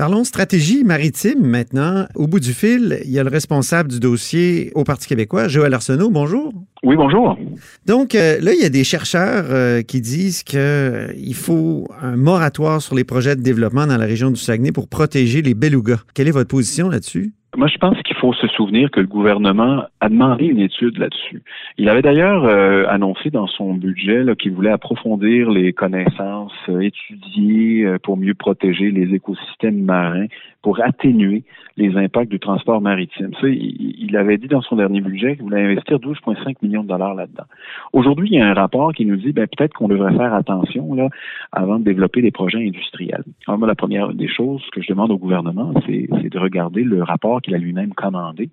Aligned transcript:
Parlons 0.00 0.24
stratégie 0.24 0.82
maritime 0.82 1.42
maintenant. 1.42 2.06
Au 2.14 2.26
bout 2.26 2.40
du 2.40 2.54
fil, 2.54 3.02
il 3.04 3.10
y 3.10 3.18
a 3.18 3.22
le 3.22 3.28
responsable 3.28 3.90
du 3.90 4.00
dossier 4.00 4.72
au 4.74 4.82
Parti 4.82 5.06
québécois, 5.06 5.46
Joël 5.46 5.74
Arsenault. 5.74 6.08
Bonjour. 6.08 6.54
Oui, 6.82 6.96
bonjour. 6.96 7.36
Donc 7.84 8.14
euh, 8.14 8.38
là, 8.40 8.54
il 8.54 8.62
y 8.62 8.64
a 8.64 8.70
des 8.70 8.82
chercheurs 8.82 9.44
euh, 9.50 9.82
qui 9.82 10.00
disent 10.00 10.42
qu'il 10.42 10.58
euh, 10.58 11.12
faut 11.34 11.86
un 12.00 12.16
moratoire 12.16 12.80
sur 12.80 12.94
les 12.94 13.04
projets 13.04 13.36
de 13.36 13.42
développement 13.42 13.86
dans 13.86 13.98
la 13.98 14.06
région 14.06 14.30
du 14.30 14.40
Saguenay 14.40 14.72
pour 14.72 14.88
protéger 14.88 15.42
les 15.42 15.52
belugas. 15.52 16.00
Quelle 16.14 16.28
est 16.28 16.30
votre 16.30 16.48
position 16.48 16.88
là-dessus? 16.88 17.34
Moi, 17.56 17.66
je 17.66 17.78
pense 17.78 18.00
qu'il 18.02 18.16
faut 18.16 18.32
se 18.32 18.46
souvenir 18.48 18.90
que 18.92 19.00
le 19.00 19.06
gouvernement 19.06 19.84
a 20.00 20.08
demandé 20.08 20.46
une 20.46 20.60
étude 20.60 20.98
là-dessus. 20.98 21.42
Il 21.78 21.88
avait 21.88 22.02
d'ailleurs 22.02 22.44
annoncé 22.88 23.30
dans 23.30 23.48
son 23.48 23.74
budget 23.74 24.24
qu'il 24.38 24.52
voulait 24.52 24.70
approfondir 24.70 25.50
les 25.50 25.72
connaissances, 25.72 26.52
étudier 26.68 27.96
pour 28.04 28.16
mieux 28.16 28.34
protéger 28.34 28.92
les 28.92 29.14
écosystèmes 29.14 29.82
marins, 29.82 30.26
pour 30.62 30.80
atténuer 30.80 31.42
les 31.76 31.96
impacts 31.96 32.30
du 32.30 32.38
transport 32.38 32.80
maritime. 32.80 33.30
Ça, 33.40 33.48
il, 33.48 34.16
avait 34.16 34.36
dit 34.36 34.48
dans 34.48 34.60
son 34.60 34.76
dernier 34.76 35.00
budget 35.00 35.34
qu'il 35.34 35.44
voulait 35.44 35.62
investir 35.62 35.98
12,5 35.98 36.56
millions 36.62 36.82
de 36.82 36.88
dollars 36.88 37.14
là-dedans. 37.14 37.44
Aujourd'hui, 37.92 38.28
il 38.30 38.38
y 38.38 38.40
a 38.40 38.46
un 38.46 38.54
rapport 38.54 38.92
qui 38.92 39.06
nous 39.06 39.16
dit 39.16 39.32
ben, 39.32 39.46
peut-être 39.46 39.72
qu'on 39.72 39.88
devrait 39.88 40.14
faire 40.14 40.34
attention 40.34 40.94
là 40.94 41.08
avant 41.52 41.78
de 41.78 41.84
développer 41.84 42.20
des 42.20 42.30
projets 42.30 42.66
industriels. 42.66 43.24
Alors, 43.46 43.58
moi, 43.58 43.68
la 43.68 43.74
première 43.74 44.12
des 44.12 44.28
choses 44.28 44.62
que 44.72 44.82
je 44.82 44.88
demande 44.88 45.10
au 45.10 45.18
gouvernement, 45.18 45.72
c'est 45.86 46.08
de 46.10 46.38
regarder 46.38 46.82
le 46.82 47.02
rapport 47.02 47.39
qu'il 47.40 47.54
a 47.54 47.58
lui-même 47.58 47.92
commandé 47.94 48.50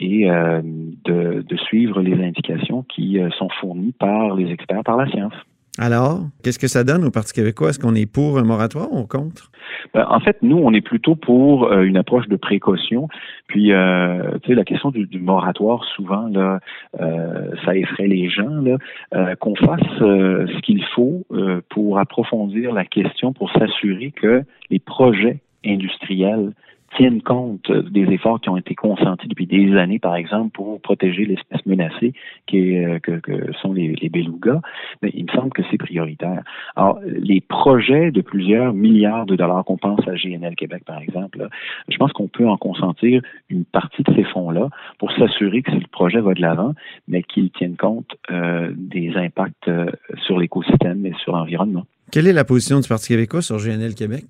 et 0.00 0.30
euh, 0.30 0.60
de, 0.62 1.44
de, 1.46 1.56
suivre 1.56 2.00
les 2.00 2.22
indications 2.22 2.82
qui 2.82 3.18
euh, 3.18 3.30
sont 3.38 3.48
fournies 3.60 3.92
par 3.92 4.34
les 4.34 4.50
experts, 4.50 4.82
par 4.84 4.96
la 4.96 5.08
science. 5.10 5.34
Alors, 5.76 6.20
qu'est-ce 6.42 6.60
que 6.60 6.68
ça 6.68 6.84
donne 6.84 7.04
au 7.04 7.10
Parti 7.10 7.32
québécois? 7.32 7.70
Est-ce 7.70 7.80
qu'on 7.80 7.96
est 7.96 8.06
pour 8.10 8.38
un 8.38 8.44
moratoire 8.44 8.92
ou 8.92 9.06
contre? 9.06 9.50
Ben, 9.92 10.06
en 10.08 10.20
fait, 10.20 10.36
nous, 10.40 10.56
on 10.56 10.72
est 10.72 10.80
plutôt 10.80 11.16
pour 11.16 11.64
euh, 11.64 11.82
une 11.82 11.96
approche 11.96 12.28
de 12.28 12.36
précaution. 12.36 13.08
Puis, 13.48 13.72
euh, 13.72 14.38
tu 14.42 14.50
sais, 14.50 14.54
la 14.54 14.64
question 14.64 14.90
du, 14.92 15.20
moratoire, 15.20 15.84
souvent, 15.96 16.28
là, 16.28 16.60
euh, 17.00 17.50
ça 17.64 17.74
effraie 17.74 18.06
les 18.06 18.28
gens, 18.30 18.62
là, 18.62 19.34
qu'on 19.36 19.56
fasse 19.56 19.80
ce 19.98 20.60
qu'il 20.60 20.84
faut 20.94 21.26
pour 21.70 21.98
approfondir 21.98 22.72
la 22.72 22.84
question, 22.84 23.32
pour 23.32 23.50
s'assurer 23.50 24.12
que 24.12 24.42
les 24.70 24.78
projets 24.78 25.40
industriels 25.64 26.52
tiennent 26.96 27.22
compte 27.22 27.70
des 27.70 28.04
efforts 28.12 28.40
qui 28.40 28.48
ont 28.48 28.56
été 28.56 28.74
consentis 28.74 29.28
depuis 29.28 29.46
des 29.46 29.76
années, 29.76 29.98
par 29.98 30.16
exemple, 30.16 30.50
pour 30.50 30.80
protéger 30.80 31.24
l'espèce 31.24 31.64
menacée 31.66 32.12
qui 32.46 32.76
euh, 32.78 32.98
que, 32.98 33.12
que, 33.20 33.52
sont 33.60 33.72
les, 33.72 33.94
les 33.94 34.08
belugas, 34.08 34.60
mais 35.02 35.10
il 35.14 35.24
me 35.24 35.30
semble 35.30 35.50
que 35.50 35.62
c'est 35.70 35.78
prioritaire. 35.78 36.42
Alors, 36.76 37.00
les 37.04 37.40
projets 37.40 38.10
de 38.10 38.20
plusieurs 38.20 38.72
milliards 38.72 39.26
de 39.26 39.36
dollars 39.36 39.64
qu'on 39.64 39.76
pense 39.76 40.00
à 40.08 40.14
GNL 40.14 40.54
Québec, 40.56 40.84
par 40.84 41.00
exemple, 41.00 41.48
je 41.88 41.96
pense 41.96 42.12
qu'on 42.12 42.28
peut 42.28 42.48
en 42.48 42.56
consentir 42.56 43.22
une 43.48 43.64
partie 43.64 44.02
de 44.02 44.14
ces 44.14 44.24
fonds-là 44.24 44.68
pour 44.98 45.12
s'assurer 45.12 45.62
que 45.62 45.72
le 45.72 45.86
projet 45.90 46.20
va 46.20 46.34
de 46.34 46.40
l'avant, 46.40 46.74
mais 47.08 47.22
qu'il 47.22 47.50
tienne 47.50 47.76
compte 47.76 48.16
euh, 48.30 48.72
des 48.76 49.14
impacts 49.16 49.68
euh, 49.68 49.86
sur 50.26 50.38
l'écosystème 50.38 51.04
et 51.06 51.12
sur 51.22 51.32
l'environnement. 51.32 51.86
Quelle 52.10 52.26
est 52.26 52.32
la 52.32 52.44
position 52.44 52.80
du 52.80 52.88
Parti 52.88 53.08
québécois 53.08 53.42
sur 53.42 53.56
GNL 53.58 53.94
Québec? 53.94 54.24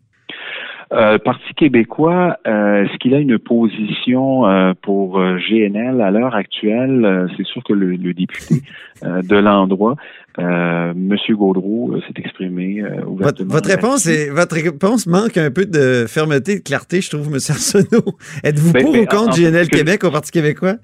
Euh, 0.95 1.19
Parti 1.19 1.55
québécois, 1.55 2.39
euh, 2.47 2.85
est-ce 2.85 2.97
qu'il 2.99 3.15
a 3.15 3.19
une 3.19 3.39
position 3.39 4.47
euh, 4.47 4.75
pour 4.81 5.19
GNL 5.19 6.01
à 6.01 6.11
l'heure 6.11 6.35
actuelle? 6.35 7.29
c'est 7.37 7.45
sûr 7.45 7.63
que 7.65 7.73
le, 7.73 7.97
député 8.15 8.63
de 9.03 9.37
l'endroit, 9.37 9.97
M. 10.39 11.17
Gaudreau, 11.31 11.97
s'est 12.07 12.21
exprimé 12.23 12.83
ouvertement. 13.07 13.53
Votre, 13.53 13.71
réponse 13.71 14.07
est, 14.07 14.31
votre 14.31 14.55
réponse 14.55 15.07
manque 15.07 15.37
un 15.37 15.51
peu 15.51 15.67
de 15.67 16.07
fermeté, 16.07 16.59
de 16.59 16.63
clarté, 16.63 17.01
je 17.01 17.11
trouve, 17.11 17.27
M. 17.27 17.35
Arsenault. 17.49 18.17
Êtes-vous 18.45 18.73
ben, 18.73 18.85
pour 18.85 18.95
ou 18.95 19.05
contre 19.07 19.37
GNL 19.37 19.69
Québec 19.69 20.05
au 20.05 20.11
Parti 20.11 20.31
québécois? 20.31 20.77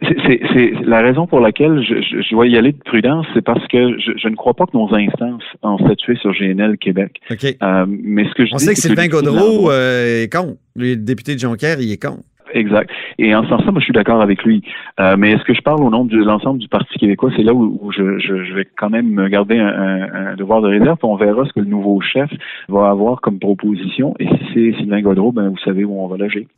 C'est 0.00 0.72
la 0.84 1.00
raison 1.00 1.26
pour 1.26 1.40
laquelle 1.40 1.82
je, 1.82 2.00
je, 2.00 2.30
dois 2.30 2.46
y 2.46 2.56
aller 2.56 2.70
de 2.70 2.78
prudence, 2.78 3.26
c'est 3.34 3.42
parce 3.42 3.66
que 3.66 3.98
je, 3.98 4.12
je, 4.16 4.28
ne 4.28 4.36
crois 4.36 4.54
pas 4.54 4.64
que 4.66 4.76
nos 4.76 4.88
instances 4.94 5.42
ont 5.62 5.78
statué 5.78 6.14
sur 6.16 6.32
GNL 6.32 6.78
Québec. 6.78 7.20
Euh, 7.32 7.86
mais 7.88 8.28
ce 8.28 8.34
que 8.34 8.46
je 8.46 8.54
On 8.54 8.58
sait 8.58 8.74
que 8.74 8.80
Sylvain 8.80 9.08
Gaudreau 9.08 9.72
euh, 9.72 10.22
est 10.22 10.32
contre. 10.32 10.54
Le 10.76 10.94
député 10.94 11.34
de 11.34 11.40
Jonquière, 11.40 11.80
il 11.80 11.90
est 11.90 12.00
contre. 12.00 12.22
Exact. 12.54 12.90
Et 13.18 13.34
en 13.34 13.42
ce 13.42 13.48
sens 13.48 13.64
moi, 13.66 13.80
je 13.80 13.84
suis 13.84 13.92
d'accord 13.92 14.20
avec 14.22 14.42
lui. 14.42 14.62
Euh, 15.00 15.16
mais 15.18 15.32
est-ce 15.32 15.44
que 15.44 15.54
je 15.54 15.60
parle 15.60 15.82
au 15.82 15.90
nom 15.90 16.04
de 16.04 16.16
l'ensemble 16.16 16.58
du 16.58 16.68
Parti 16.68 16.98
québécois? 16.98 17.30
C'est 17.36 17.42
là 17.42 17.52
où, 17.52 17.92
je, 17.92 18.54
vais 18.54 18.66
quand 18.76 18.90
même 18.90 19.28
garder 19.28 19.58
un, 19.58 20.30
un, 20.32 20.36
devoir 20.36 20.62
de 20.62 20.68
réserve. 20.68 20.98
On 21.02 21.16
verra 21.16 21.44
ce 21.44 21.52
que 21.52 21.60
le 21.60 21.66
nouveau 21.66 22.00
chef 22.00 22.30
va 22.68 22.88
avoir 22.88 23.20
comme 23.20 23.38
proposition. 23.38 24.14
Et 24.18 24.26
si 24.26 24.38
c'est 24.54 24.78
Sylvain 24.78 25.02
Godreau, 25.02 25.32
ben, 25.32 25.48
vous 25.48 25.58
savez 25.58 25.84
où 25.84 26.00
on 26.00 26.08
va 26.08 26.16
loger. 26.16 26.48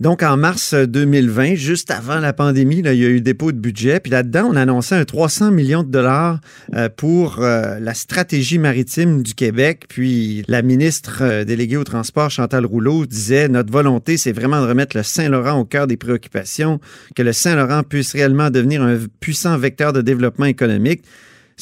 Donc, 0.00 0.22
en 0.22 0.36
mars 0.36 0.74
2020, 0.74 1.54
juste 1.54 1.90
avant 1.90 2.18
la 2.18 2.32
pandémie, 2.32 2.82
là, 2.82 2.92
il 2.92 3.02
y 3.02 3.06
a 3.06 3.08
eu 3.08 3.20
dépôt 3.20 3.52
de 3.52 3.58
budget. 3.58 4.00
Puis 4.00 4.12
là-dedans, 4.12 4.48
on 4.50 4.56
annonçait 4.56 4.96
un 4.96 5.04
300 5.04 5.50
millions 5.50 5.82
de 5.82 5.90
dollars 5.90 6.38
euh, 6.74 6.88
pour 6.94 7.40
euh, 7.40 7.78
la 7.80 7.94
stratégie 7.94 8.58
maritime 8.58 9.22
du 9.22 9.34
Québec. 9.34 9.84
Puis 9.88 10.44
la 10.48 10.62
ministre 10.62 11.44
déléguée 11.44 11.76
au 11.76 11.84
transport, 11.84 12.30
Chantal 12.30 12.64
Rouleau, 12.64 13.06
disait, 13.06 13.48
notre 13.48 13.72
volonté, 13.72 14.16
c'est 14.16 14.32
vraiment 14.32 14.60
de 14.60 14.68
remettre 14.68 14.96
le 14.96 15.02
Saint 15.02 15.28
Saint-Laurent 15.32 15.58
au 15.58 15.64
cœur 15.64 15.86
des 15.86 15.96
préoccupations, 15.96 16.80
que 17.16 17.22
le 17.22 17.32
Saint-Laurent 17.32 17.82
puisse 17.82 18.12
réellement 18.12 18.50
devenir 18.50 18.82
un 18.82 18.98
puissant 19.20 19.56
vecteur 19.56 19.92
de 19.92 20.02
développement 20.02 20.46
économique 20.46 21.02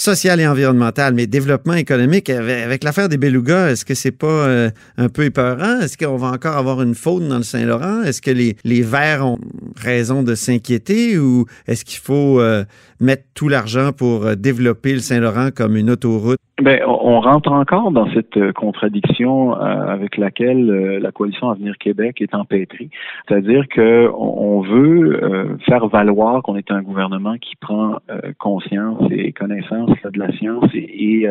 social 0.01 0.41
et 0.41 0.47
environnemental, 0.47 1.13
mais 1.15 1.27
développement 1.27 1.75
économique, 1.75 2.31
avec, 2.31 2.85
l'affaire 2.85 3.11
des 3.11 3.19
belugas, 3.19 3.71
est-ce 3.71 3.85
que 3.85 3.95
c'est 3.95 4.17
pas 4.17 4.27
euh, 4.27 4.71
un 4.97 5.09
peu 5.11 5.25
épeurant? 5.25 5.81
Est-ce 5.81 5.99
qu'on 5.99 6.17
va 6.17 6.29
encore 6.29 6.57
avoir 6.57 6.81
une 6.81 6.95
faune 6.95 7.29
dans 7.29 7.37
le 7.37 7.43
Saint-Laurent? 7.43 8.03
Est-ce 8.03 8.23
que 8.23 8.31
les, 8.31 8.57
les 8.65 8.81
Verts 8.81 9.27
ont 9.27 9.39
raison 9.77 10.23
de 10.23 10.35
s'inquiéter 10.35 11.19
ou 11.19 11.45
est-ce 11.69 11.85
qu'il 11.85 11.99
faut 11.99 12.41
euh, 12.41 12.65
mettre 12.99 13.25
tout 13.35 13.49
l'argent 13.49 13.91
pour 13.97 14.25
euh, 14.25 14.37
développer 14.37 14.95
le 14.95 15.01
Saint-Laurent 15.01 15.51
comme 15.55 15.77
une 15.77 15.91
autoroute? 15.91 16.39
Ben, 16.63 16.81
on 16.87 17.21
rentre 17.21 17.53
encore 17.53 17.91
dans 17.91 18.11
cette 18.13 18.53
contradiction 18.53 19.55
avec 19.55 20.19
laquelle 20.19 20.99
la 21.01 21.11
coalition 21.11 21.49
Avenir 21.49 21.79
Québec 21.79 22.21
est 22.21 22.35
empêtrée. 22.35 22.91
C'est-à-dire 23.27 23.65
que 23.67 24.11
on 24.15 24.61
veut 24.61 25.59
faire 25.65 25.87
valoir 25.89 26.43
qu'on 26.43 26.57
est 26.57 26.71
un 26.71 26.83
gouvernement 26.83 27.37
qui 27.41 27.57
prend 27.57 27.97
conscience 28.39 29.03
et 29.11 29.33
connaissance 29.33 29.90
de 30.05 30.19
la 30.19 30.33
science 30.33 30.67
et, 30.75 31.27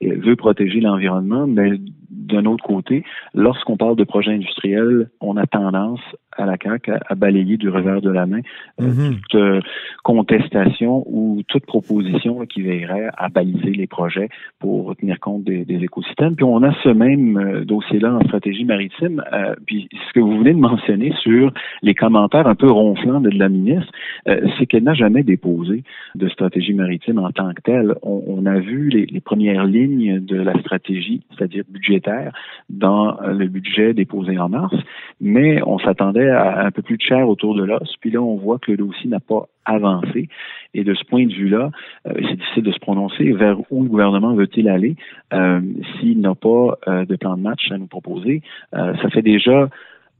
et 0.00 0.10
veut 0.14 0.36
protéger 0.36 0.80
l'environnement, 0.80 1.46
mais 1.46 1.78
d'un 2.10 2.44
autre 2.46 2.64
côté, 2.64 3.04
lorsqu'on 3.34 3.76
parle 3.76 3.96
de 3.96 4.04
projets 4.04 4.32
industriels, 4.32 5.10
on 5.20 5.36
a 5.36 5.46
tendance 5.46 6.00
à 6.36 6.46
la 6.46 6.56
CAQ 6.62 6.92
à, 7.08 7.14
balayer 7.14 7.56
du 7.56 7.68
revers 7.68 8.00
de 8.00 8.10
la 8.10 8.26
main 8.26 8.40
euh, 8.80 8.86
mhm. 8.86 9.16
toute 9.16 9.34
euh, 9.34 9.60
contestation 10.02 11.04
ou 11.06 11.42
toute 11.46 11.66
proposition 11.66 12.46
qui 12.46 12.62
veillerait 12.62 13.10
à 13.16 13.28
baliser 13.28 13.70
les 13.70 13.86
projets 13.86 14.28
pour 14.58 14.96
tenir 14.96 15.20
compte 15.20 15.44
des, 15.44 15.66
écosystèmes. 15.68 16.36
Puis 16.36 16.44
on 16.44 16.62
a 16.62 16.72
ce 16.82 16.88
même 16.88 17.36
euh, 17.36 17.64
dossier-là 17.64 18.14
en 18.14 18.20
stratégie 18.24 18.64
maritime. 18.64 19.22
puis 19.66 19.88
ce 19.92 20.12
que 20.12 20.20
vous 20.20 20.38
venez 20.38 20.52
de 20.52 20.58
mentionner 20.58 21.12
sur 21.22 21.52
les 21.82 21.94
commentaires 21.94 22.46
un 22.46 22.54
peu 22.54 22.70
ronflants 22.70 23.20
de 23.20 23.30
la 23.30 23.48
ministre, 23.48 23.90
c'est 24.26 24.66
qu'elle 24.66 24.84
n'a 24.84 24.94
jamais 24.94 25.22
déposé 25.22 25.82
de 26.14 26.28
stratégie 26.28 26.74
maritime 26.74 27.18
en 27.18 27.30
tant 27.30 27.52
que 27.52 27.62
telle. 27.62 27.91
On, 28.02 28.46
a 28.46 28.58
vu 28.58 28.88
les, 28.88 29.20
premières 29.20 29.64
lignes 29.64 30.20
de 30.20 30.36
la 30.36 30.58
stratégie, 30.60 31.22
c'est-à-dire 31.30 31.64
budgétaire, 31.68 32.32
dans 32.70 33.16
le 33.20 33.46
budget 33.46 33.94
déposé 33.94 34.38
en 34.38 34.48
mars, 34.48 34.74
mais 35.20 35.62
on 35.64 35.78
s'attendait 35.78 36.30
un 36.30 36.70
peu 36.70 36.82
plus 36.82 36.96
de 36.96 37.02
chair 37.02 37.28
autour 37.28 37.54
de 37.54 37.64
l'os. 37.64 37.96
Puis 38.00 38.10
là, 38.10 38.20
on 38.20 38.36
voit 38.36 38.58
que 38.58 38.72
le 38.72 38.78
dossier 38.78 39.08
n'a 39.08 39.20
pas 39.20 39.48
avancé. 39.64 40.28
Et 40.74 40.84
de 40.84 40.94
ce 40.94 41.04
point 41.04 41.26
de 41.26 41.32
vue-là, 41.32 41.70
euh, 42.06 42.12
c'est 42.14 42.36
difficile 42.36 42.62
de 42.62 42.72
se 42.72 42.78
prononcer 42.78 43.32
vers 43.32 43.58
où 43.70 43.82
le 43.82 43.88
gouvernement 43.88 44.34
veut-il 44.34 44.68
aller 44.68 44.96
euh, 45.32 45.60
s'il 46.00 46.20
n'a 46.20 46.34
pas 46.34 46.78
euh, 46.88 47.04
de 47.04 47.16
plan 47.16 47.36
de 47.36 47.42
match 47.42 47.70
à 47.70 47.78
nous 47.78 47.86
proposer. 47.86 48.42
ça 48.72 49.08
fait 49.10 49.22
déjà 49.22 49.68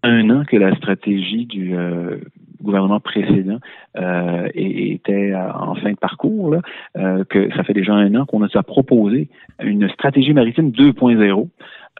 un 0.02 0.30
an 0.30 0.44
que 0.44 0.56
la 0.56 0.74
stratégie 0.76 1.46
du 1.46 1.74
gouvernement 2.62 3.00
précédent 3.00 3.58
euh, 3.96 4.48
était 4.54 5.34
en 5.34 5.74
fin 5.74 5.92
de 5.92 5.96
parcours, 5.96 6.50
là, 6.50 6.60
euh, 6.96 7.24
que 7.24 7.54
ça 7.56 7.64
fait 7.64 7.74
déjà 7.74 7.92
un 7.92 8.14
an 8.14 8.26
qu'on 8.26 8.42
a 8.42 8.62
proposé 8.62 9.28
une 9.62 9.88
stratégie 9.88 10.32
maritime 10.32 10.70
2.0 10.70 11.48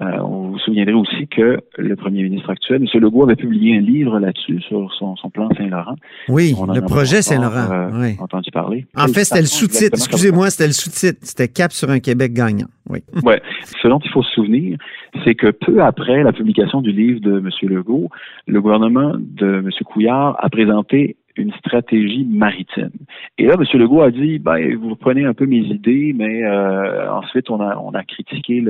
euh, 0.01 0.19
on 0.21 0.51
vous 0.53 0.59
souviendrez 0.59 0.95
aussi 0.95 1.29
que 1.29 1.59
le 1.77 1.97
premier 1.97 2.23
ministre 2.23 2.49
actuel, 2.49 2.83
M. 2.83 3.01
Legault, 3.01 3.25
avait 3.25 3.37
publié 3.37 3.77
un 3.77 3.81
livre 3.81 4.19
là-dessus 4.19 4.61
sur 4.63 4.91
son, 4.95 5.15
plan 5.31 5.51
Saint-Laurent. 5.57 5.97
Oui, 6.29 6.55
le 6.75 6.81
projet 6.81 7.21
Saint-Laurent. 7.21 7.71
Euh, 7.71 7.91
oui. 7.93 8.17
entendu 8.19 8.51
parler. 8.51 8.87
En 8.97 9.09
fait, 9.09 9.25
c'était 9.25 9.41
le 9.41 9.47
sous-titre. 9.47 9.95
Excusez-moi, 9.95 10.49
c'était 10.49 10.67
le 10.67 10.73
sous-titre. 10.73 11.19
C'était 11.23 11.49
Cap 11.49 11.73
sur 11.73 11.91
un 11.91 12.01
Québec 12.01 12.33
gagnant. 12.33 12.69
Oui. 12.89 13.01
ouais. 13.23 13.43
Ce 13.83 13.87
dont 13.87 14.01
il 14.03 14.11
faut 14.11 14.23
se 14.23 14.31
souvenir, 14.31 14.79
c'est 15.25 15.35
que 15.35 15.51
peu 15.51 15.83
après 15.83 16.23
la 16.23 16.33
publication 16.33 16.81
du 16.81 16.91
livre 16.91 17.21
de 17.21 17.39
M. 17.39 17.51
Legault, 17.63 18.09
le 18.47 18.61
gouvernement 18.63 19.13
de 19.19 19.59
M. 19.59 19.71
Couillard 19.85 20.37
a 20.43 20.49
présenté 20.53 21.17
une 21.37 21.53
stratégie 21.55 22.25
maritime. 22.25 22.91
Et 23.39 23.47
là, 23.47 23.55
M. 23.59 23.81
Legault 23.81 24.03
a 24.03 24.11
dit, 24.11 24.39
ben, 24.39 24.77
vous 24.77 24.97
prenez 24.97 25.25
un 25.25 25.33
peu 25.33 25.47
mes 25.47 25.61
idées, 25.61 26.15
mais 26.15 26.45
euh, 26.45 27.11
ensuite, 27.11 27.49
on 27.51 27.61
a, 27.61 28.05
critiqué 28.05 28.63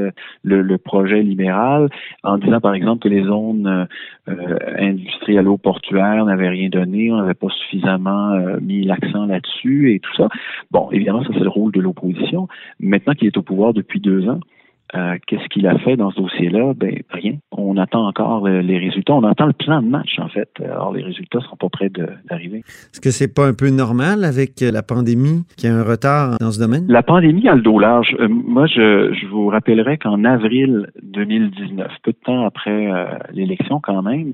le, 0.42 0.78
projet 0.78 1.22
libéral 1.22 1.88
en 2.22 2.38
disant, 2.38 2.60
par 2.60 2.74
exemple, 2.74 3.02
que 3.02 3.08
les 3.08 3.24
zones 3.24 3.88
euh, 4.28 4.56
industrielles-portuaires 4.78 6.24
n'avaient 6.24 6.48
rien 6.48 6.68
donné, 6.68 7.10
on 7.10 7.16
n'avait 7.16 7.34
pas 7.34 7.48
suffisamment 7.48 8.32
euh, 8.32 8.58
mis 8.60 8.84
l'accent 8.84 9.26
là-dessus 9.26 9.92
et 9.94 10.00
tout 10.00 10.14
ça. 10.16 10.28
Bon, 10.70 10.88
évidemment, 10.92 11.24
ça, 11.24 11.30
c'est 11.34 11.40
le 11.40 11.48
rôle 11.48 11.72
de 11.72 11.80
l'opposition. 11.80 12.48
Maintenant 12.78 13.14
qu'il 13.14 13.26
est 13.26 13.36
au 13.36 13.42
pouvoir 13.42 13.72
depuis 13.74 14.00
deux 14.00 14.28
ans, 14.28 14.40
euh, 14.94 15.16
qu'est-ce 15.26 15.48
qu'il 15.48 15.66
a 15.66 15.78
fait 15.78 15.96
dans 15.96 16.10
ce 16.10 16.20
dossier-là? 16.20 16.74
Ben, 16.76 17.02
rien. 17.10 17.36
On 17.50 17.78
attend 17.78 18.06
encore 18.06 18.46
les 18.46 18.78
résultats. 18.78 19.14
On 19.14 19.24
attend 19.24 19.46
le 19.46 19.54
plan 19.54 19.80
de 19.80 19.88
match, 19.88 20.18
en 20.18 20.28
fait. 20.28 20.50
Alors, 20.62 20.92
les 20.92 21.02
résultats 21.02 21.38
ne 21.38 21.44
sont 21.44 21.56
pas 21.56 21.70
prêts 21.70 21.90
d'arriver. 22.28 22.58
Est-ce 22.58 23.00
que 23.00 23.10
c'est 23.10 23.32
pas 23.32 23.46
un 23.46 23.54
peu 23.54 23.70
normal 23.70 24.24
avec 24.24 24.60
la 24.60 24.82
pandémie 24.82 25.44
qu'il 25.56 25.70
y 25.70 25.72
a 25.72 25.76
un 25.76 25.82
retard 25.82 26.36
dans 26.38 26.50
ce 26.50 26.60
domaine? 26.60 26.84
La 26.88 27.02
pandémie 27.02 27.48
a 27.48 27.54
le 27.54 27.62
dos 27.62 27.78
large. 27.78 28.14
Euh, 28.20 28.28
moi, 28.28 28.66
je, 28.66 29.14
je, 29.14 29.26
vous 29.28 29.48
rappellerai 29.48 29.96
qu'en 29.96 30.24
avril 30.24 30.88
2019, 31.02 31.90
peu 32.02 32.12
de 32.12 32.16
temps 32.24 32.44
après 32.44 32.92
euh, 32.92 33.06
l'élection 33.32 33.80
quand 33.80 34.02
même, 34.02 34.32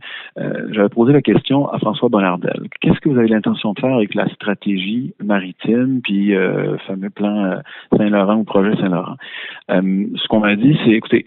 j'avais 0.71 0.89
posé 0.89 1.13
la 1.13 1.23
question 1.23 1.69
à 1.69 1.79
François 1.79 2.09
Bonnardel. 2.09 2.69
Qu'est-ce 2.81 2.99
que 3.01 3.09
vous 3.09 3.19
avez 3.19 3.29
l'intention 3.29 3.73
de 3.75 3.81
faire 3.81 3.95
avec 3.95 4.15
la 4.15 4.29
stratégie 4.31 5.15
maritime, 5.23 6.01
puis 6.03 6.29
le 6.29 6.79
fameux 6.87 7.11
plan 7.11 7.61
Saint-Laurent 7.97 8.37
ou 8.37 8.45
projet 8.45 8.75
Saint-Laurent? 8.77 9.17
ce 9.69 10.29
qu'on 10.29 10.41
a 10.49 10.57
dit, 10.57 10.77
c'est 10.85 10.93
écoutez, 10.93 11.27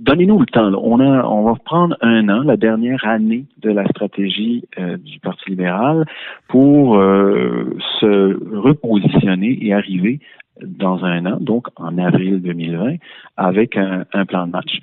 donnez-nous 0.00 0.38
le 0.38 0.46
temps. 0.46 0.72
On 0.74 1.00
a, 1.00 1.24
on 1.24 1.44
va 1.44 1.54
prendre 1.64 1.96
un 2.00 2.28
an, 2.28 2.42
la 2.42 2.56
dernière 2.56 3.04
année 3.04 3.46
de 3.58 3.70
la 3.70 3.86
stratégie 3.86 4.64
euh, 4.78 4.96
du 4.96 5.18
Parti 5.20 5.50
libéral, 5.50 6.04
pour 6.48 6.96
euh, 6.96 7.76
se 8.00 8.38
repositionner 8.56 9.58
et 9.60 9.72
arriver 9.72 10.20
dans 10.62 11.04
un 11.04 11.24
an, 11.26 11.38
donc 11.40 11.68
en 11.76 11.98
avril 11.98 12.42
2020, 12.42 12.96
avec 13.36 13.76
un, 13.76 14.04
plan 14.26 14.46
de 14.46 14.52
match. 14.52 14.78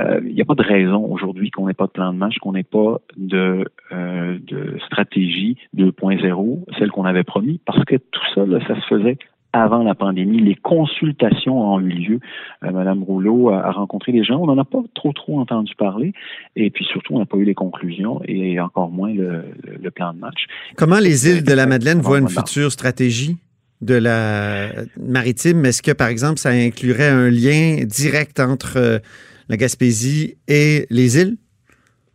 Euh, 0.00 0.20
il 0.24 0.34
n'y 0.34 0.42
a 0.42 0.44
pas 0.44 0.56
de 0.56 0.62
raison 0.62 1.04
aujourd'hui 1.04 1.50
qu'on 1.50 1.68
n'ait 1.68 1.74
pas 1.74 1.86
de 1.86 1.92
plan 1.92 2.12
de 2.12 2.18
match, 2.18 2.38
qu'on 2.38 2.52
n'ait 2.52 2.64
pas 2.64 3.00
de, 3.16 3.64
de 3.92 4.78
stratégie 4.86 5.56
2.0, 5.76 6.64
celle 6.76 6.90
qu'on 6.90 7.04
avait 7.04 7.22
promis, 7.22 7.60
parce 7.64 7.84
que 7.84 7.96
tout 7.96 8.24
ça, 8.34 8.44
ça 8.66 8.80
se 8.80 8.86
faisait 8.86 9.16
avant 9.52 9.82
la 9.82 9.94
pandémie. 9.94 10.40
Les 10.40 10.54
consultations 10.54 11.74
ont 11.74 11.80
eu 11.80 11.88
lieu. 11.88 12.20
Euh, 12.64 12.70
Madame 12.70 13.02
Rouleau 13.02 13.50
a, 13.50 13.70
rencontré 13.70 14.12
des 14.12 14.24
gens. 14.24 14.38
On 14.40 14.46
n'en 14.46 14.58
a 14.58 14.64
pas 14.64 14.82
trop 14.94 15.12
trop 15.12 15.40
entendu 15.40 15.74
parler. 15.76 16.12
Et 16.56 16.70
puis 16.70 16.84
surtout, 16.84 17.14
on 17.14 17.18
n'a 17.18 17.26
pas 17.26 17.36
eu 17.36 17.44
les 17.44 17.54
conclusions 17.54 18.20
et 18.24 18.58
encore 18.60 18.90
moins 18.90 19.12
le, 19.12 19.90
plan 19.90 20.14
de 20.14 20.18
match. 20.18 20.46
Comment 20.76 20.98
les 20.98 21.28
îles 21.28 21.44
de 21.44 21.52
la 21.52 21.66
Madeleine 21.66 22.00
voient 22.00 22.18
une 22.18 22.28
future 22.28 22.72
stratégie? 22.72 23.36
de 23.82 23.94
la 23.94 24.68
maritime, 24.96 25.64
est-ce 25.66 25.82
que, 25.82 25.90
par 25.90 26.06
exemple, 26.06 26.38
ça 26.38 26.50
inclurait 26.50 27.08
un 27.08 27.28
lien 27.28 27.82
direct 27.84 28.38
entre 28.38 28.76
euh, 28.76 28.98
la 29.48 29.56
Gaspésie 29.56 30.36
et 30.46 30.86
les 30.88 31.18
îles? 31.18 31.36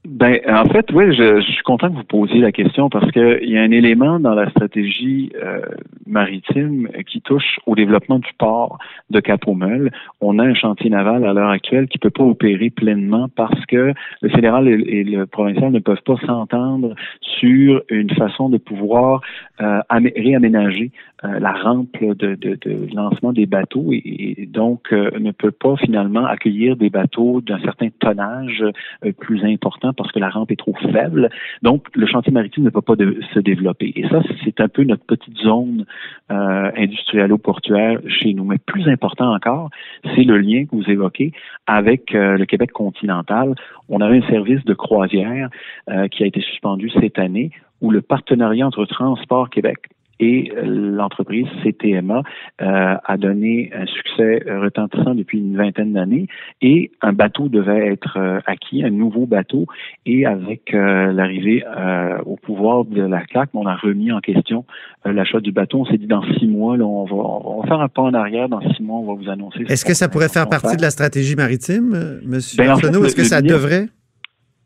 Ben, 0.09 0.39
en 0.47 0.63
fait, 0.69 0.89
oui, 0.93 1.13
je, 1.13 1.41
suis 1.41 1.63
content 1.63 1.89
que 1.89 1.95
vous 1.95 2.03
posiez 2.05 2.39
la 2.39 2.53
question 2.53 2.89
parce 2.89 3.11
qu'il 3.11 3.49
y 3.49 3.57
a 3.57 3.61
un 3.61 3.71
élément 3.71 4.21
dans 4.21 4.35
la 4.35 4.49
stratégie 4.51 5.33
euh, 5.35 5.59
maritime 6.05 6.87
qui 7.05 7.19
touche 7.19 7.59
au 7.65 7.75
développement 7.75 8.19
du 8.19 8.29
port 8.37 8.79
de 9.09 9.19
Cap-au-Meul. 9.19 9.91
On 10.21 10.39
a 10.39 10.45
un 10.45 10.53
chantier 10.53 10.89
naval 10.89 11.25
à 11.25 11.33
l'heure 11.33 11.49
actuelle 11.49 11.89
qui 11.89 11.97
peut 11.97 12.09
pas 12.09 12.23
opérer 12.23 12.69
pleinement 12.69 13.27
parce 13.35 13.65
que 13.65 13.93
le 14.21 14.29
fédéral 14.29 14.69
et, 14.69 15.03
le 15.03 15.25
provincial 15.25 15.73
ne 15.73 15.79
peuvent 15.79 16.03
pas 16.05 16.15
s'entendre 16.25 16.95
sur 17.19 17.83
une 17.89 18.11
façon 18.11 18.47
de 18.47 18.57
pouvoir 18.57 19.19
euh, 19.59 19.81
réaménager 19.91 20.91
euh, 21.25 21.39
la 21.39 21.51
rampe 21.51 21.97
de, 21.99 22.35
de, 22.35 22.59
de, 22.61 22.93
lancement 22.93 23.33
des 23.33 23.47
bateaux 23.47 23.91
et, 23.91 24.47
donc 24.47 24.93
euh, 24.93 25.09
ne 25.19 25.31
peut 25.31 25.49
pas 25.49 25.75
finalement 25.75 26.23
accueillir 26.23 26.77
des 26.77 26.91
bateaux 26.91 27.41
d'un 27.41 27.59
certain 27.61 27.89
tonnage 27.99 28.63
euh, 29.03 29.11
plus 29.13 29.43
important 29.43 29.93
parce 29.97 30.11
que 30.11 30.19
la 30.19 30.29
rampe 30.29 30.51
est 30.51 30.55
trop 30.55 30.75
faible. 30.91 31.29
Donc 31.63 31.87
le 31.95 32.05
chantier 32.05 32.31
maritime 32.31 32.63
ne 32.63 32.69
peut 32.69 32.81
pas 32.81 32.95
se 32.95 33.39
développer. 33.39 33.91
Et 33.95 34.07
ça, 34.07 34.21
c'est 34.43 34.61
un 34.61 34.69
peu 34.69 34.83
notre 34.83 35.03
petite 35.03 35.37
zone 35.37 35.85
industrielle-portuaire 36.29 37.99
chez 38.07 38.33
nous. 38.33 38.45
Mais 38.45 38.57
plus 38.57 38.87
important 38.87 39.33
encore, 39.33 39.69
c'est 40.15 40.23
le 40.23 40.37
lien 40.37 40.65
que 40.65 40.75
vous 40.75 40.89
évoquez 40.89 41.31
avec 41.65 42.13
le 42.13 42.45
Québec 42.45 42.71
continental. 42.71 43.55
On 43.89 43.99
avait 43.99 44.17
un 44.19 44.27
service 44.29 44.63
de 44.65 44.73
croisière 44.73 45.49
qui 46.11 46.23
a 46.23 46.25
été 46.27 46.41
suspendu 46.41 46.89
cette 47.01 47.19
année 47.19 47.51
où 47.81 47.91
le 47.91 48.01
partenariat 48.01 48.65
entre 48.65 48.85
Transport 48.85 49.49
Québec 49.49 49.89
et 50.19 50.51
l'entreprise 50.63 51.45
CTMA 51.63 52.23
euh, 52.61 52.95
a 53.03 53.17
donné 53.17 53.71
un 53.73 53.85
succès 53.85 54.43
retentissant 54.47 55.15
depuis 55.15 55.39
une 55.39 55.57
vingtaine 55.57 55.93
d'années 55.93 56.27
et 56.61 56.91
un 57.01 57.13
bateau 57.13 57.49
devait 57.49 57.87
être 57.87 58.17
euh, 58.17 58.39
acquis, 58.45 58.83
un 58.83 58.89
nouveau 58.89 59.25
bateau 59.25 59.65
et 60.05 60.25
avec 60.25 60.73
euh, 60.73 61.11
l'arrivée 61.11 61.63
au 62.25 62.35
pouvoir 62.35 62.85
de 62.85 63.01
la 63.01 63.23
CAC, 63.23 63.49
on 63.53 63.65
a 63.65 63.75
remis 63.75 64.11
en 64.11 64.19
question 64.19 64.65
l'achat 65.05 65.39
du 65.39 65.51
bateau. 65.51 65.81
On 65.81 65.85
s'est 65.85 65.97
dit 65.97 66.07
dans 66.07 66.23
six 66.37 66.47
mois, 66.47 66.77
là, 66.77 66.85
on, 66.85 67.05
va, 67.05 67.15
on 67.15 67.61
va 67.61 67.67
faire 67.67 67.79
un 67.79 67.87
pas 67.87 68.01
en 68.01 68.13
arrière. 68.13 68.49
Dans 68.49 68.61
six 68.73 68.81
mois, 68.81 68.99
on 68.99 69.13
va 69.13 69.13
vous 69.13 69.29
annoncer. 69.29 69.63
Est-ce 69.67 69.85
que 69.85 69.93
ça 69.93 70.09
pourrait 70.09 70.29
faire 70.29 70.49
partie 70.49 70.77
de 70.77 70.81
la 70.81 70.89
stratégie 70.89 71.35
maritime, 71.35 72.19
Monsieur 72.25 72.57
ben, 72.57 72.75
Est-ce 72.75 73.15
que 73.15 73.23
ça 73.23 73.41
devrait? 73.41 73.87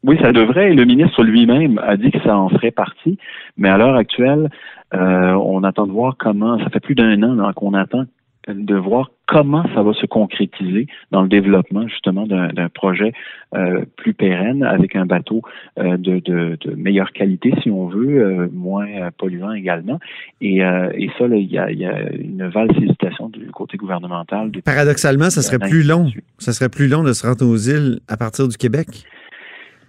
Oui, 0.04 0.18
ça 0.22 0.32
devrait. 0.32 0.72
Et 0.72 0.76
le 0.76 0.86
ministre 0.86 1.24
lui-même 1.24 1.80
a 1.80 1.96
dit 1.98 2.12
que 2.12 2.20
ça 2.22 2.36
en 2.36 2.50
ferait 2.50 2.72
partie. 2.72 3.18
Mais 3.58 3.70
à 3.70 3.78
l'heure 3.78 3.96
actuelle, 3.96 4.50
euh, 4.94 5.34
on 5.34 5.64
attend 5.64 5.86
de 5.86 5.92
voir 5.92 6.16
comment. 6.18 6.58
Ça 6.60 6.70
fait 6.70 6.80
plus 6.80 6.96
d'un 6.96 7.22
an 7.24 7.52
qu'on 7.54 7.74
attend 7.74 8.06
de 8.48 8.76
voir 8.76 9.12
comment 9.28 9.64
ça 9.74 9.84
va 9.84 9.94
se 9.94 10.06
concrétiser 10.06 10.88
dans 11.12 11.22
le 11.22 11.30
développement 11.30 11.88
justement 11.88 12.26
d'un 12.26 12.70
projet 12.70 13.14
euh, 13.56 13.86
plus 13.96 14.14
pérenne 14.14 14.64
avec 14.64 14.96
un 14.96 15.06
bateau 15.06 15.42
euh, 15.78 15.98
de, 15.98 16.20
de, 16.20 16.58
de, 16.60 16.76
meilleure 16.76 17.12
qualité 17.12 17.54
si 17.62 17.70
on 17.70 17.88
veut, 17.88 18.20
euh, 18.20 18.50
moins 18.52 18.88
polluant 19.18 19.54
également. 19.54 20.00
Et, 20.42 20.58
et 20.58 21.12
ça, 21.18 21.28
il 21.28 21.52
y 21.52 21.58
a, 21.58 21.72
y 21.72 21.86
a, 21.86 22.12
une 22.14 22.48
valse 22.48 22.76
hésitation 22.82 23.30
du 23.30 23.46
côté 23.52 23.78
gouvernemental. 23.78 24.52
Paradoxalement, 24.66 25.30
ça 25.30 25.42
serait 25.42 25.60
plus 25.60 25.84
long. 25.84 26.10
Ça 26.40 26.52
serait 26.52 26.70
plus 26.70 26.88
long 26.88 27.04
de 27.04 27.14
se 27.14 27.26
rendre 27.26 27.46
aux 27.48 27.58
îles 27.58 28.00
à 28.08 28.18
partir 28.18 28.48
du 28.48 28.58
Québec? 28.58 29.06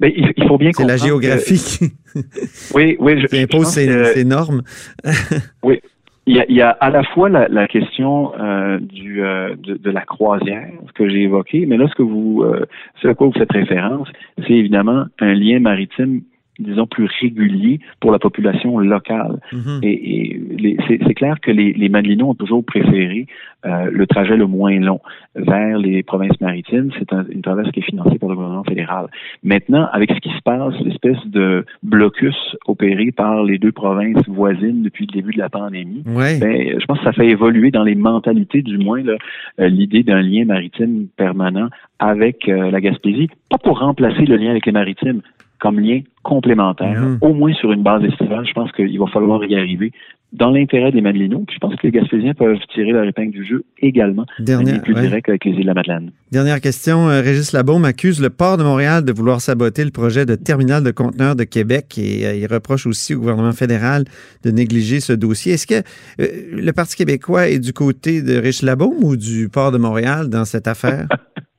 Il, 0.08 0.46
faut 0.48 0.58
bien 0.58 0.70
C'est 0.72 0.86
la 0.86 0.96
géographie 0.96 1.92
oui, 2.74 2.96
oui, 2.98 3.20
je, 3.20 3.26
qui 3.26 3.38
impose 3.38 3.68
ces, 3.68 4.24
normes. 4.24 4.62
oui. 5.62 5.80
Il 6.24 6.36
y, 6.48 6.62
a, 6.62 6.70
à 6.70 6.90
la 6.90 7.02
fois 7.02 7.28
la, 7.28 7.66
question 7.66 8.32
euh, 8.38 8.78
du, 8.78 9.24
euh, 9.24 9.56
de, 9.56 9.90
la 9.90 10.02
croisière, 10.02 10.70
que 10.94 11.08
j'ai 11.08 11.22
évoqué, 11.22 11.66
mais 11.66 11.76
là, 11.76 11.88
ce 11.88 11.96
que 11.96 12.02
vous, 12.02 12.42
euh, 12.44 12.64
ce 13.00 13.08
à 13.08 13.14
quoi 13.14 13.26
vous 13.26 13.32
faites 13.32 13.50
référence, 13.50 14.08
c'est 14.38 14.52
évidemment 14.52 15.06
un 15.18 15.34
lien 15.34 15.58
maritime 15.58 16.22
disons, 16.62 16.86
plus 16.86 17.08
régulier 17.20 17.80
pour 18.00 18.12
la 18.12 18.18
population 18.18 18.78
locale. 18.78 19.38
Mhm. 19.52 19.80
Et, 19.82 20.40
c'est 20.88 21.14
clair 21.14 21.40
que 21.40 21.50
les, 21.50 21.72
les 21.72 21.88
Madelinots 21.88 22.30
ont 22.30 22.34
toujours 22.34 22.64
préféré 22.64 23.26
euh, 23.64 23.88
le 23.92 24.06
trajet 24.08 24.36
le 24.36 24.46
moins 24.46 24.78
long 24.80 25.00
vers 25.36 25.78
les 25.78 26.02
provinces 26.02 26.40
maritimes. 26.40 26.90
C'est 26.98 27.12
une 27.12 27.42
traverse 27.42 27.70
qui 27.70 27.78
est 27.78 27.84
financée 27.84 28.18
par 28.18 28.28
le 28.28 28.34
gouvernement 28.34 28.64
fédéral. 28.64 29.06
Maintenant, 29.44 29.88
avec 29.92 30.10
ce 30.10 30.18
qui 30.18 30.30
se 30.30 30.42
passe, 30.44 30.74
l'espèce 30.84 31.24
de 31.26 31.64
blocus 31.84 32.34
opéré 32.66 33.12
par 33.12 33.44
les 33.44 33.58
deux 33.58 33.70
provinces 33.70 34.26
voisines 34.26 34.82
depuis 34.82 35.06
le 35.06 35.12
début 35.12 35.32
de 35.32 35.38
la 35.38 35.48
pandémie, 35.48 36.02
ben, 36.04 36.80
je 36.80 36.84
pense 36.86 36.98
que 36.98 37.04
ça 37.04 37.12
fait 37.12 37.28
évoluer 37.28 37.70
dans 37.70 37.84
les 37.84 37.94
mentalités, 37.94 38.62
du 38.62 38.78
moins, 38.78 39.02
euh, 39.06 39.68
l'idée 39.68 40.02
d'un 40.02 40.22
lien 40.22 40.44
maritime 40.44 41.06
permanent 41.16 41.68
avec 42.00 42.48
euh, 42.48 42.70
la 42.70 42.80
Gaspésie, 42.80 43.28
pas 43.48 43.58
pour 43.58 43.78
remplacer 43.78 44.24
le 44.24 44.36
lien 44.36 44.50
avec 44.50 44.66
les 44.66 44.72
maritimes, 44.72 45.20
comme 45.62 45.78
lien 45.78 46.00
complémentaire, 46.24 47.00
mhm. 47.00 47.18
au 47.20 47.34
moins 47.34 47.54
sur 47.54 47.70
une 47.70 47.84
base 47.84 48.02
estivale. 48.02 48.44
Je 48.44 48.52
pense 48.52 48.72
qu'il 48.72 48.98
va 48.98 49.06
falloir 49.06 49.44
y 49.44 49.54
arriver 49.54 49.92
dans 50.32 50.50
l'intérêt 50.50 50.90
des 50.90 51.00
Madelinots. 51.00 51.44
Puis 51.46 51.54
je 51.54 51.60
pense 51.60 51.76
que 51.76 51.86
les 51.86 51.92
Gaspésiens 51.92 52.34
peuvent 52.34 52.58
tirer 52.74 52.90
leur 52.90 53.04
épingle 53.04 53.30
du 53.30 53.44
jeu 53.44 53.64
également. 53.78 54.26
Dernière, 54.40 54.82
plus 54.82 54.94
direct 54.94 55.28
avec 55.28 55.44
les 55.44 55.52
îles 55.52 55.60
de 55.60 55.66
la 55.66 55.74
Madeleine. 55.74 56.10
Dernière 56.32 56.60
question. 56.60 57.08
Euh, 57.08 57.20
Régis 57.20 57.52
Labaume 57.52 57.84
accuse 57.84 58.20
le 58.20 58.28
port 58.30 58.56
de 58.56 58.64
Montréal 58.64 59.04
de 59.04 59.12
vouloir 59.12 59.40
saboter 59.40 59.84
le 59.84 59.92
projet 59.92 60.26
de 60.26 60.34
terminal 60.34 60.82
de 60.82 60.90
conteneurs 60.90 61.36
de 61.36 61.44
Québec 61.44 61.96
et 61.96 62.26
euh, 62.26 62.34
il 62.34 62.46
reproche 62.52 62.88
aussi 62.88 63.14
au 63.14 63.20
gouvernement 63.20 63.52
fédéral 63.52 64.02
de 64.42 64.50
négliger 64.50 64.98
ce 64.98 65.12
dossier. 65.12 65.52
Est-ce 65.52 65.68
que 65.68 65.86
euh, 66.20 66.26
le 66.50 66.72
Parti 66.72 66.96
québécois 66.96 67.48
est 67.48 67.60
du 67.60 67.72
côté 67.72 68.20
de 68.20 68.36
Régis 68.36 68.62
Labaume 68.62 69.04
ou 69.04 69.16
du 69.16 69.48
port 69.48 69.70
de 69.70 69.78
Montréal 69.78 70.28
dans 70.28 70.44
cette 70.44 70.66
affaire? 70.66 71.06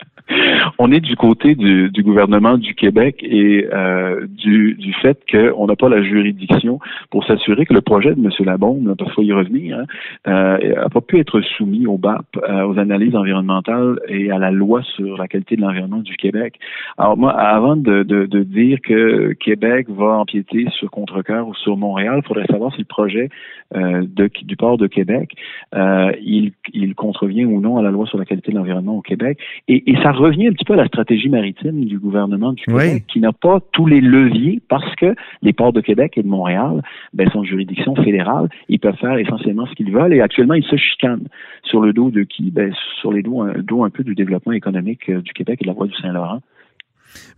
on 0.80 0.92
est 0.92 1.00
du 1.00 1.16
côté 1.16 1.56
du, 1.56 2.04
gouvernement 2.04 2.58
du 2.58 2.76
Québec 2.76 3.18
et 3.22 3.68
euh, 3.72 4.26
du, 4.28 4.94
fait 5.02 5.20
qu'on 5.30 5.68
n'a 5.68 5.76
pas 5.76 5.90
la 5.90 6.04
juridiction 6.04 6.80
pour 7.10 7.26
s'assurer 7.26 7.66
que 7.66 7.74
le 7.74 7.82
projet 7.82 8.14
de 8.14 8.24
M. 8.24 8.30
Labombe, 8.40 8.96
parce 8.98 9.14
qu'il 9.16 9.26
y 9.26 9.34
revenir, 9.34 9.78
n'a 9.78 9.84
hein, 9.84 10.60
euh, 10.62 10.90
pas 10.90 11.02
pu 11.02 11.20
être 11.20 11.42
soumis 11.42 11.88
au 11.88 11.98
BAP, 11.98 12.26
euh, 12.38 12.66
aux 12.66 12.78
analyses 12.80 13.16
environnementales 13.16 14.00
et 14.08 14.32
à 14.32 14.38
la 14.38 14.52
loi 14.52 14.82
sur 14.96 15.18
la 15.18 15.28
qualité 15.28 15.56
de 15.56 15.62
l'environnement 15.62 16.00
du 16.00 16.16
Québec. 16.16 16.60
Alors 16.98 17.18
moi, 17.18 17.32
avant 17.32 17.76
de, 17.76 18.04
de, 18.04 18.44
dire 18.44 18.80
que 18.82 19.34
Québec 19.34 19.88
va 19.90 20.18
empiéter 20.18 20.68
sur 20.78 20.92
Contrecoeur 20.92 21.48
ou 21.48 21.56
sur 21.56 21.78
Montréal, 21.78 22.22
il 22.24 22.28
faudrait 22.28 22.46
savoir 22.48 22.74
si 22.74 22.80
le 22.80 22.86
projet 22.86 23.30
de, 23.74 24.30
du 24.44 24.56
port 24.56 24.78
de 24.78 24.88
Québec, 24.88 25.36
il, 25.74 26.52
contrevient 26.96 27.46
ou 27.46 27.60
non 27.60 27.78
à 27.78 27.82
la 27.82 27.92
loi 27.92 28.06
sur 28.06 28.18
la 28.18 28.26
qualité 28.26 28.52
de 28.52 28.58
l'environnement 28.58 28.98
au 28.98 29.02
Québec. 29.02 29.40
Et, 29.68 29.92
et 29.92 29.96
ça 30.04 30.12
revient 30.12 30.48
un 30.48 30.54
petit 30.54 30.63
peu 30.64 30.74
à 30.74 30.78
la 30.78 30.88
stratégie 30.88 31.30
maritime 31.30 31.86
du 31.86 32.00
gouvernement 32.00 32.54
du 32.54 32.64
Québec, 32.64 33.06
qui 33.08 33.20
n'a 33.20 33.32
pas 33.32 33.60
tous 33.72 33.86
les 33.86 34.02
leviers 34.02 34.62
parce 34.70 34.96
que 34.96 35.16
les 35.42 35.54
ports 35.54 35.74
de 35.74 35.82
Québec 35.82 36.14
et 36.18 36.24
de 36.24 36.28
Montréal 36.28 36.82
ben, 37.14 37.30
sont 37.30 37.44
juridiction 37.44 37.96
fédérale. 37.96 38.50
Ils 38.70 38.80
peuvent 38.80 38.98
faire 38.98 39.18
essentiellement 39.18 39.66
ce 39.68 39.74
qu'ils 39.74 39.92
veulent 39.92 40.14
et 40.14 40.22
actuellement, 40.22 40.56
ils 40.56 40.66
se 40.66 40.76
chicanent 40.76 41.28
sur 41.64 41.82
le 41.82 41.94
dos 41.94 42.12
de 42.12 42.24
qui? 42.24 42.52
Ben, 42.52 42.74
sur 43.00 43.12
les 43.12 43.22
dos, 43.22 43.42
un, 43.42 43.54
dos 43.60 43.84
un 43.84 43.90
peu 43.90 44.04
du 44.04 44.16
développement 44.16 44.54
économique 44.54 45.10
euh, 45.10 45.22
du 45.22 45.34
Québec 45.34 45.60
et 45.62 45.66
de 45.66 45.70
la 45.70 45.74
voie 45.74 45.88
du 45.88 45.96
Saint-Laurent. 45.96 46.42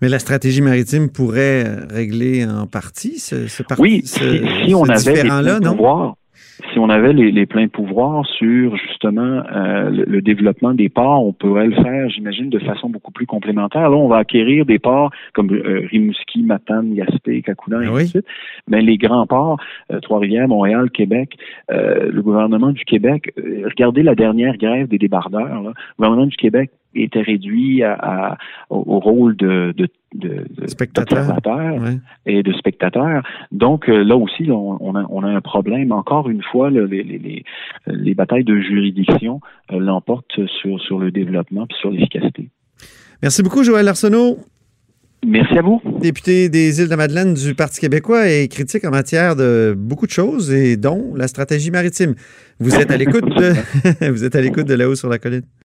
Mais 0.02 0.10
la 0.10 0.20
stratégie 0.20 0.62
maritime 0.62 1.10
pourrait 1.10 1.66
régler 1.90 2.46
en 2.46 2.66
partie 2.66 3.20
ce, 3.20 3.48
ce, 3.48 3.64
oui, 3.78 4.02
si, 4.06 4.74
on 4.74 4.84
avait 4.84 5.24
là 5.24 5.60
non? 5.60 6.16
Si 6.72 6.80
on 6.80 6.90
avait 6.90 7.14
les, 7.14 7.32
les, 7.32 7.46
pleins 7.46 7.68
pouvoirs 7.68 8.26
sur 8.26 8.76
justement 8.78 9.44
euh, 9.52 9.90
le, 9.90 10.22
développement 10.22 10.74
des 10.74 10.90
ports, 10.90 11.26
on 11.26 11.34
pourrait 11.34 11.68
le 11.68 11.76
faire, 11.76 12.10
j'imagine, 12.10 12.50
de 12.50 12.60
façon 12.60 12.90
beaucoup 12.90 13.12
plus 13.12 13.26
complémentaire. 13.26 13.90
Là, 13.90 13.98
on 13.98 14.08
va 14.08 14.18
acquérir 14.18 14.66
des 14.66 14.80
ports 14.80 15.12
comme 15.34 15.52
euh, 15.52 15.88
Rimouski, 15.92 16.44
Matane, 16.44 16.94
Gaspé, 16.94 17.38
et 17.38 17.44
ainsi 17.48 18.04
de 18.06 18.10
suite. 18.10 18.26
Mais 18.68 18.82
les 18.82 18.98
grands 18.98 19.28
ports, 19.28 19.60
euh, 19.92 20.00
Trois-Rivières, 20.00 20.48
Montréal, 20.48 20.90
Québec, 20.92 21.38
le 21.70 22.22
gouvernement 22.22 22.72
du 22.72 22.84
Québec, 22.86 23.34
regardez 23.38 24.04
la 24.04 24.16
dernière 24.16 24.58
grève 24.58 24.88
des 24.88 24.98
débardeurs. 24.98 25.62
Là. 25.62 25.72
Le 25.72 25.96
gouvernement 25.98 26.28
du 26.28 26.38
Québec 26.38 26.72
était 26.96 27.22
réduit 27.22 27.84
à, 27.84 28.38
au, 28.70 29.00
rôle 29.00 29.36
de, 29.36 29.74
de, 29.76 29.88
et 32.26 32.44
de 32.44 32.54
spectateur. 32.54 33.24
Donc 33.52 33.90
euh, 33.90 34.04
là 34.04 34.16
aussi, 34.16 34.50
on, 34.50 34.96
a, 34.96 35.06
on, 35.10 35.24
a, 35.24 35.28
un 35.28 35.42
problème. 35.42 35.92
Encore 35.92 36.30
une 36.30 36.44
fois, 36.44 36.70
les, 36.70 36.86
les, 36.88 37.44
les, 37.88 38.14
batailles 38.14 38.44
de 38.44 38.60
juridiction 38.60 39.42
euh, 39.72 39.80
l'emportent 39.80 40.46
sur, 40.62 40.80
sur 40.82 41.00
le 41.00 41.12
développement 41.12 41.66
et 41.70 41.74
sur 41.80 41.92
l'efficacité. 41.92 42.50
Merci 43.22 43.44
beaucoup, 43.44 43.64
Joël 43.64 43.88
Arsenault. 43.88 44.38
Merci 45.26 45.58
à 45.58 45.62
vous. 45.62 45.82
Député 46.00 46.50
des 46.50 46.82
îles 46.82 46.90
de 46.90 46.96
Madeleine 46.96 47.34
du 47.34 47.56
Parti 47.56 47.82
québécois 47.82 48.30
et 48.30 48.48
critique 48.48 48.86
en 48.86 48.92
matière 48.92 49.36
de 49.36 49.74
beaucoup 49.76 50.06
de 50.06 50.12
choses 50.12 50.54
et 50.54 50.78
dont 50.78 51.14
la 51.16 51.28
stratégie 51.28 51.72
maritime. 51.72 52.14
Vous 52.60 52.76
êtes 52.76 52.92
à 52.92 52.98
l'écoute 52.98 53.26
de, 53.26 53.54
vous 54.12 54.24
êtes 54.24 54.36
à 54.36 54.42
l'écoute 54.42 54.68
de 54.68 54.76
là-haut 54.76 54.96
sur 54.96 55.10
la 55.10 55.18
colline. 55.18 55.42